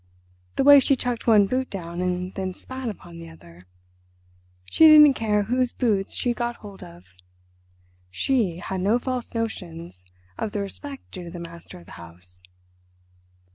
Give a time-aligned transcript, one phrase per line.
[0.55, 3.67] The way she chucked one boot down and then spat upon the other!
[4.65, 7.13] She didn't care whose boots she'd got hold of.
[8.09, 10.03] She had no false notions
[10.39, 12.41] of the respect due to the master of the house."